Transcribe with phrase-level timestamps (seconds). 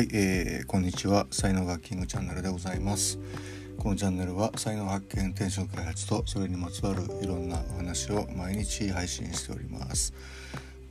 [0.00, 1.26] はい、えー、こんにちは。
[1.30, 3.18] 才能学キングチャンネルでございます。
[3.76, 10.14] このチャンネルは才能発見転職開発とそれにまつわるいろんなお話を毎日配信しております。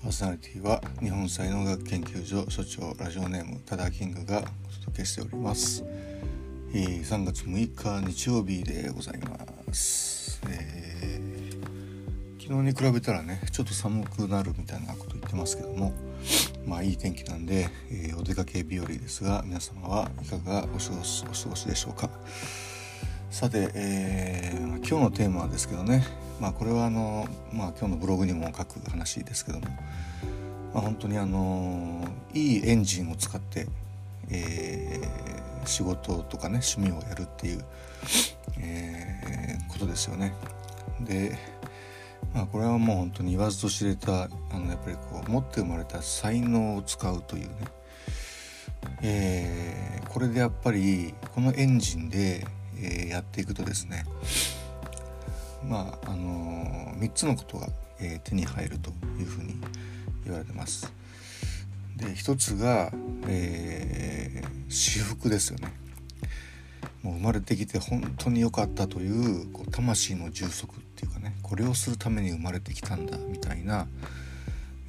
[0.04, 5.84] パーソナリティは日本才能学研究所所長ラジオネームタダキングがお届けしております、
[6.76, 15.94] えー、3月6日日曜日でございます、えー、昨日に比べたらねちょっと寒くなるみたいなこと言ってますけども
[16.66, 22.10] まあいい天気なんで、えー、お出かけ日和ですが皆様はいかがお過ごしお過ごしでしょうか。
[23.32, 26.04] さて、えー、今日のテーマですけどね。
[26.40, 29.68] まあこれはあの、まあ、今日のブログにも書く話ですけども、
[30.74, 33.68] まあ、本当にあのいいエンジンを使って、
[34.30, 37.64] えー、仕事とかね趣味をやるっていう、
[38.60, 40.34] えー、ことですよね。
[41.02, 41.38] で
[42.34, 47.56] まあ、これはもう本当に言わずと知れたあのやっぱりこう持って生まれた才能を使うというね、
[49.02, 52.46] えー、これでやっぱりこのエンジンで、
[52.78, 54.06] えー、やっていくとですね
[55.68, 57.68] まああのー、3つのことが、
[58.00, 59.56] え手に入るというふうに
[60.24, 60.94] 言われてます。
[61.98, 62.94] で1つが、
[63.28, 65.70] え私服ですよね。
[67.04, 73.88] もう生まれてきて本当に良かったというこう魂の充足っていうかねこれをするために生まれてきたんだみたいな、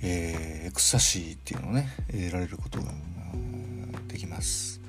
[0.03, 2.93] えー、エクサシーっていうのをね得られることが
[4.09, 4.81] できます。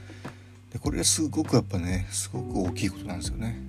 [0.72, 3.60] でこれすごくやっぱねすごく大きいことなんですよね。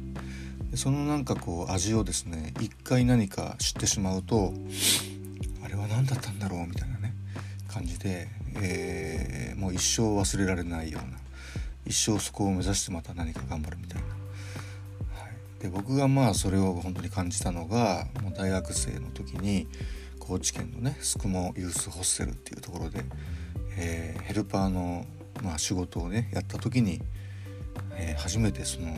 [0.70, 4.54] でそのなんかこう味をですね一回何か知ってしまうと
[5.62, 7.12] あれは何だったんだろうみたいなね
[7.68, 11.18] 感じで、えー、もう一生忘れられないような
[11.86, 14.08] 一生そこを目指してまた何か頑張るみたいな。
[15.22, 19.66] はい、で僕がまあそれを本当に感じたのがもう大学生の時に
[20.18, 23.04] 高知県のねスクモユースホステルっていうところで、
[23.76, 25.04] えー、ヘルパーの、
[25.42, 27.00] まあ、仕事をねやった時に、
[27.96, 28.96] えー、初めてその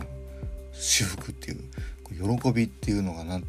[0.73, 1.61] 私服っていう
[2.39, 3.47] 喜びっていうのが何て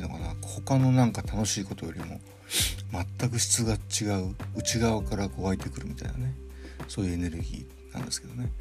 [0.00, 2.20] 言うのかな他のなんか楽しいことよりも
[3.18, 6.34] 全く質が違う内側からこう湧いてくるみたいなね
[6.88, 8.52] そういうエネルギーなんですけどね。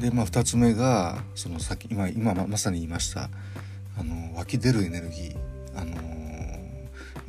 [0.00, 3.30] でまあ2つ目がその先今今まさに言いました
[3.98, 5.36] あの湧き出るエネルギー、
[5.74, 5.96] あの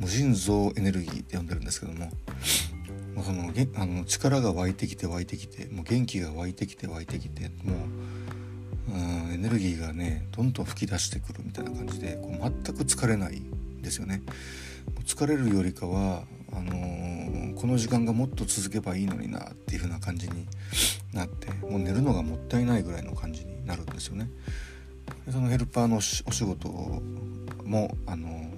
[0.00, 2.10] 無尽蔵エネルギーって呼んでるんですけども。
[3.22, 7.76] そのあの力が湧いてきて湧いてきてもう元気が湧いてきて湧いてきても
[8.88, 14.22] う、うん、エネルギーがねどんどん噴き出してくるみたいな感じでこう全く疲れないんですよね。
[15.04, 20.46] 疲れるよりかはあのー、この時間がもっと続けばいいのになっていう風な感じに
[21.12, 24.30] なってもう寝るのがもったいないぐらいの感じになるんですよね。
[25.26, 26.68] でそのヘルパーのお仕事
[27.64, 28.50] も、あのー、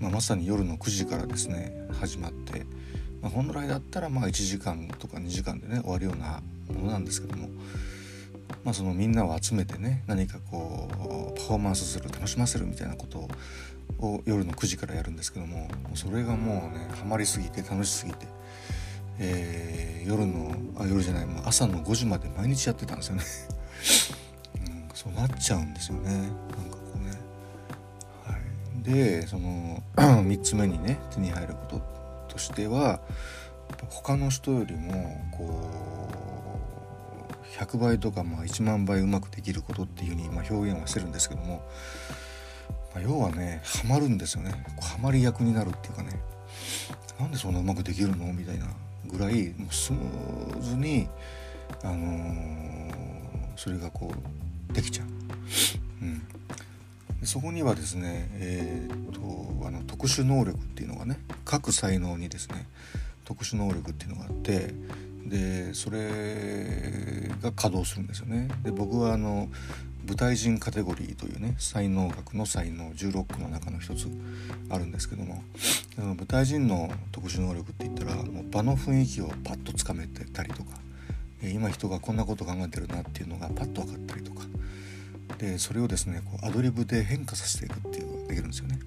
[0.00, 2.66] まあ、まさに夜の9時からですね始まって、
[3.22, 6.42] まあ、本来だったらまあ1時間とか2時間でね終わるような
[6.72, 7.48] ものなんですけども。
[8.64, 13.28] まあ、そのみんなを集めてね何かこうパフォーマンスする楽しませるみたいなことを
[13.98, 18.26] を夜の9時からやるんですけどもそれがもうねハマりすぎて楽しすぎて、
[19.18, 23.22] えー、夜のあ夜じゃないもう朝の5時まで毎日やってたんですよね、
[24.88, 26.12] うん、そうなっちゃうんですよね。
[26.12, 26.32] なんか
[26.72, 27.10] こうね、
[28.24, 28.36] は
[28.78, 31.80] い、でその 3つ目にね手に入るこ
[32.28, 33.00] ととしては
[33.90, 41.62] 他の人よりもこう100倍とかまあ1万倍うまくできることっていうふうにま表現はしてるんですけども、
[43.00, 46.10] 要はねハマるんですよねハマり役になるっていうかね
[47.18, 48.32] なんでそんなうまくできるの？
[48.32, 48.66] みたいな
[49.06, 51.08] ぐらいもうスムーズに、
[51.82, 52.92] あのー、
[53.56, 54.12] それがこ
[54.70, 55.06] うできちゃう。
[56.02, 56.22] うん
[57.24, 62.66] そこにはですね、えーと、あの特殊能力っていうのがね各才能にですね
[63.24, 64.74] 特殊能力っていうのがあって
[65.24, 68.48] でそれが稼働するんですよね。
[68.62, 69.48] で僕はあの
[70.06, 74.08] 舞台人カテゴリーというね才能学の才能16個の中の一つ
[74.70, 75.42] あるんですけども
[75.98, 80.78] 舞台人の特殊能力って言ったらもう場の雰囲気をパッとつかめてたりとか
[81.42, 84.46] 今人がこんなこと考えてるなっていうのがパッと分かったりとか
[85.38, 88.78] でそれをですねこうアドリブで変化させていくっていうのができるんですよね。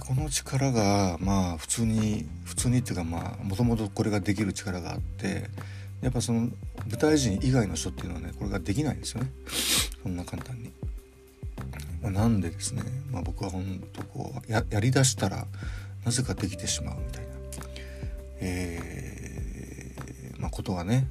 [0.00, 5.48] この力がまあ普通に普通にっていうかまあもともとこれができる力があって
[6.02, 6.50] やっぱその
[6.90, 9.30] 舞台人以外の人っていうのはねこれができないんですよね。
[10.02, 10.72] そんな簡単に。
[12.02, 15.46] まあ、なんでですね、まあ、僕は本当こうやりだしたら
[16.04, 17.28] なぜかできてしまうみたいな、
[18.40, 21.06] えーまあ、ことがね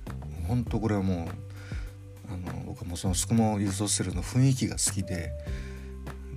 [0.48, 1.26] 本当これはも
[2.30, 5.32] うあの僕はもうそのスクモユースホステルの雰囲気が好きで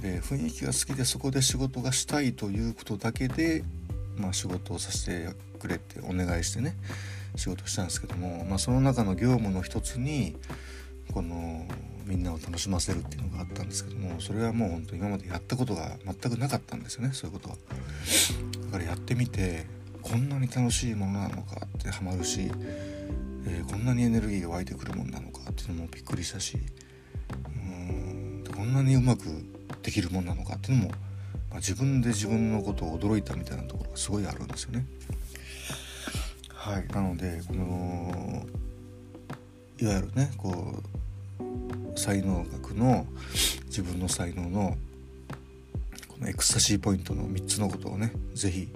[0.00, 3.62] で雰囲気が好きでそこで仕事がしたいということだけで、
[4.16, 6.76] まあ、仕事をさせてくれってお願いしてね
[7.36, 10.36] 仕事したんですけども、まあ、その中の業務の一つに
[11.12, 11.66] この
[12.04, 17.56] みんなを楽しませるっていうのがあったんですけどもそれはもう本当今までやったことが全くなかったんですよねそういうことは。
[18.66, 19.66] だからやってみて
[20.02, 22.50] こんなに楽しいものなのかってハマるし、
[23.46, 26.58] えー、こんなにエネルギーが湧いてくるもんなのかっていうのもびっくりしたし
[27.56, 29.24] うんこんなにうまく
[29.82, 30.96] できるもんなのかっていうのも、ま
[31.52, 34.86] あ、自分で自分のことを驚いたみたいなところがすごいあるんですよね。
[36.66, 38.44] はい、なのでこの
[39.78, 40.82] いわゆるねこ
[41.38, 43.06] う才能学の
[43.66, 44.76] 自分の才能の
[46.08, 48.68] このエクスタシーポイントの3つのことをね是非、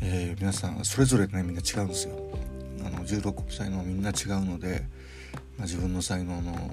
[0.00, 2.14] えー、皆さんそれぞれねみんな違うんですよ。
[2.86, 4.84] あの16個才能みんな違うので、
[5.58, 6.70] まあ、自分の才能の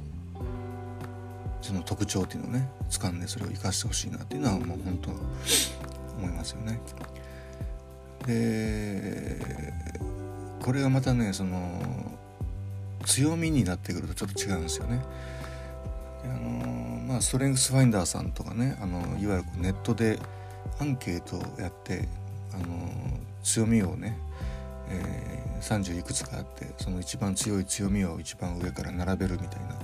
[1.63, 6.80] その特徴っていうのをね掴んでそれを生かしてほしいなっていうのはもう本当思いますよね。
[8.28, 9.74] で
[10.68, 11.81] これがまたねその
[13.06, 15.02] 強みになってくるとちょっと違うんですよね。
[16.25, 20.19] あのまあ、ストレングスファインダーさんとかねあのいわゆるネットで
[20.81, 22.10] アンケートをやって
[22.54, 22.66] あの
[23.44, 24.18] 強みをね、
[24.90, 29.80] えー、30いくつかあってその一番強い強みを一番上から並べるみたいな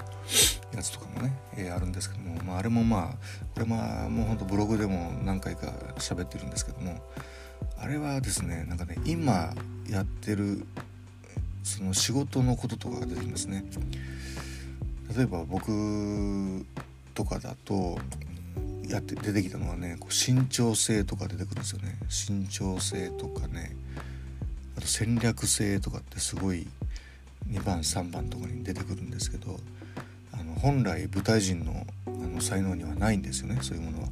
[0.75, 3.17] やつとかもね、えー、あるんですけども、まあ、あれもまあ
[3.53, 6.99] これまあもうほんとブログでも何回か喋ってるんですけども
[7.83, 9.53] あれはですねなんかね今
[9.89, 10.65] やってる
[11.63, 13.65] その仕事のこととかが出てきますね
[15.15, 16.65] 例えば僕
[17.13, 17.97] とかだと
[18.87, 23.75] やって出てきたのはねこう慎重性とか出てくるんですよね慎重性とかね
[24.77, 26.65] あと戦略性とかってすごい
[27.49, 29.59] 2番3番とかに出てくるんですけど
[30.31, 34.07] あの本来舞台人のあの才能にはないんですよねそういうものは。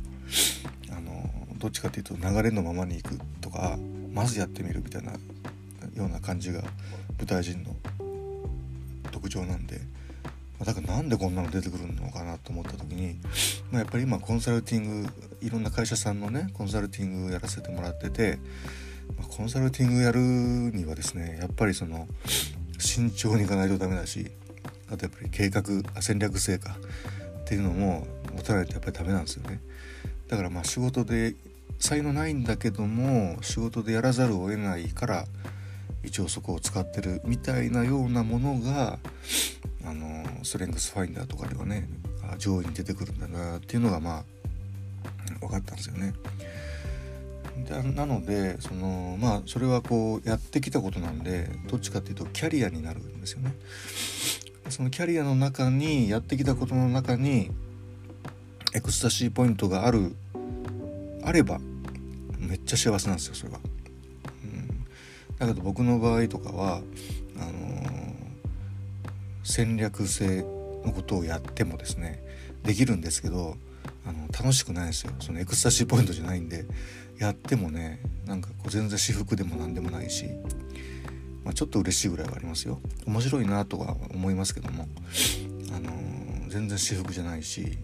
[1.62, 3.78] どっちかっていうと流れのままにいくとか
[4.12, 5.20] まずやってみるみたいなよ
[6.06, 6.62] うな感じが
[7.20, 7.76] 舞台人の
[9.12, 9.80] 特徴なんで
[10.66, 13.16] だからなんでこんなの出てくるのかなと思った時に、
[13.72, 15.10] まあ、やっぱり今コンサルティング
[15.42, 18.40] いろんな会社さんのねコンサルティングやらせてもらってて、
[19.18, 22.08] まあ、コンサルティングやるにはですねやっぱりその
[22.80, 24.32] 慎重にいかないとダメだし
[24.92, 25.64] あとやっぱり計画
[26.02, 26.76] 戦略性か
[27.42, 29.60] っていうのも持たないとやっぱりダメなんですよね。
[30.28, 31.36] だからまあ仕事で
[31.82, 35.26] 才能ないんだけども仕事でやらざるを得ないから
[36.04, 39.00] 一応そこを使ってるみたいなようなものが
[39.84, 41.90] あのストレングスファインダーとかではね
[42.38, 44.24] 上位に出てくるんだなっていうのがまあ
[45.40, 46.14] 分かったんですよね。
[47.96, 53.54] なのでそのまあそれはこうやってきたことなんでどっちかっていうとキャリアになるんですよね。
[54.70, 57.52] そのキャリアの中にやってきたことの中に
[58.74, 60.16] エクスタシーポイントがある
[61.24, 61.60] あれば
[62.42, 63.60] めっちゃ幸せなんですよそれは。
[65.42, 66.82] だけど僕の場合とかは
[67.36, 68.04] あのー、
[69.44, 70.44] 戦略性
[70.86, 72.24] のことをやってもですね
[72.64, 73.58] できるんですけど
[74.06, 75.14] あの楽しくないですよ。
[75.20, 76.66] そのエクスタシーポイントじゃないんで
[77.18, 80.26] やってもねなんかこう全然至福でも何でもないし、
[81.44, 82.80] まあ、ちょっと嬉しいぐらいはありますよ。
[83.08, 84.88] 面白いなとは思いますけども、
[85.76, 87.80] あのー、全然私服じゃないし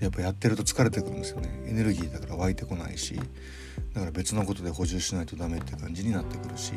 [0.00, 1.64] やっぱやってると疲れてくるんですよね。
[1.66, 3.14] エネルギーだから湧いてこないし
[3.94, 6.72] だから別のことで補充しないとダメって感じになってくるし。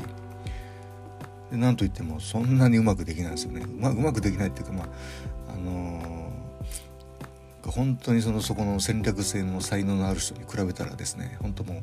[1.51, 3.61] でなんといってもそんなにうまくできないんですよね。
[3.61, 4.87] うまうまくできないっていうかまあ
[5.53, 11.81] あのー、本当にそのそこの戦略性の才能のある人に比べたらですね本当も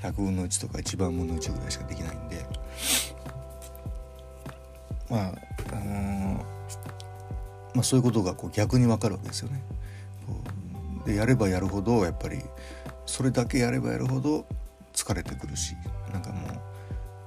[0.00, 2.46] う100分の1とか1万分の1ぐらいしかできないんで。
[5.10, 5.34] まあ
[5.72, 6.36] あのー、
[7.74, 9.62] まあそういうことがこう逆に分かるわけですよね。
[11.04, 12.38] でやればやるほどやっぱり
[13.06, 14.46] それだけやればやるほど
[14.92, 15.74] 疲れてくるし
[16.12, 16.60] なんかもう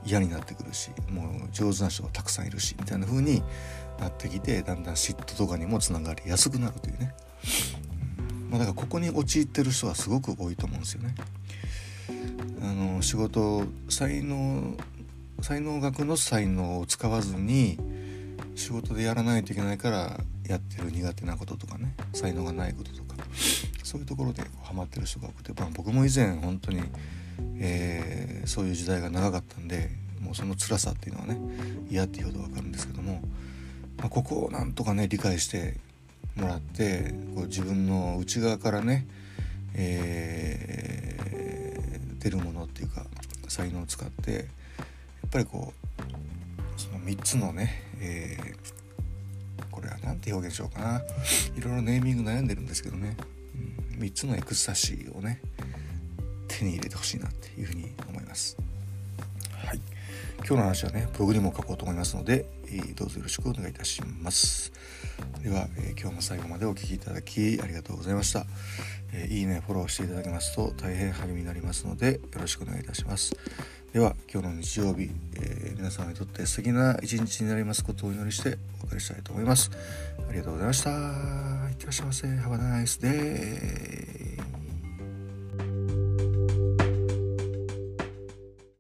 [0.05, 3.44] 嫌になってくるしもう上手な人がたくさんいるしみたいな風に
[4.00, 7.15] なってきてだんだん嫉妬とかにもつながりやすくなるというね、
[8.50, 11.15] まあ、だからここに陥ってる人はすごく多いと思うんですよね。
[12.62, 14.75] あの仕事才能
[15.41, 17.77] 才能学の才能を使わずに
[18.55, 23.16] 仕事でやらないといけないからやってる苦手なこととかね才能がないこととか
[23.84, 26.84] そういうところでハマってる人が多くて、まあ、僕も以前本当に、
[27.60, 29.90] えー、そういう時代が長かったんで
[30.22, 31.40] もうその辛さっていうのはね
[31.90, 33.22] 嫌っていうほど分かるんですけども、
[33.98, 35.75] まあ、ここをなんとかね理解して
[36.36, 39.08] もらってこう自分の内側からね、
[39.75, 43.06] えー、出るものっていうか
[43.48, 44.44] 才能を使ってやっ
[45.32, 45.74] ぱりこ
[46.78, 48.85] うその3つのね、えー、
[50.25, 51.01] て表現しようかな。
[51.55, 53.15] いろいろネーミング悩んでるんですけどね、
[53.96, 55.41] うん、3つのエクスタシーをね
[56.48, 58.58] 手に入れてほしいなっていうふうに思います。
[60.48, 64.72] 今日の話はねブログにも書こうと思いますので、えー、どうぞよろしくお願いいたします。
[65.42, 68.46] では、え、今日も最後までお聴きいただきありがとうございました、
[69.12, 73.36] えいいねフォローしていただけますと大変励みになりますのでよろしくお願いいたします。
[73.92, 79.72] では今日の日曜日、え皆様にとって素敵な一日になりますことをお祈りしてお別れしたいと思います。
[80.30, 80.92] ありがとうございました。
[80.92, 82.28] いってらっしゃいませ。
[82.28, 84.25] Have a nice day